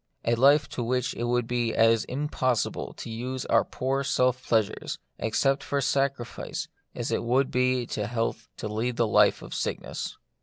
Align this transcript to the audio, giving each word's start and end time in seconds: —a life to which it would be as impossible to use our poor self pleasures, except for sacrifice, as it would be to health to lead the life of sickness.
—a 0.25 0.33
life 0.33 0.67
to 0.67 0.81
which 0.81 1.13
it 1.13 1.25
would 1.25 1.45
be 1.45 1.75
as 1.75 2.05
impossible 2.05 2.91
to 2.93 3.07
use 3.07 3.45
our 3.45 3.63
poor 3.63 4.03
self 4.03 4.41
pleasures, 4.43 4.97
except 5.19 5.61
for 5.61 5.79
sacrifice, 5.79 6.67
as 6.95 7.11
it 7.11 7.21
would 7.23 7.51
be 7.51 7.85
to 7.85 8.07
health 8.07 8.49
to 8.57 8.67
lead 8.67 8.95
the 8.95 9.05
life 9.05 9.43
of 9.43 9.53
sickness. 9.53 10.17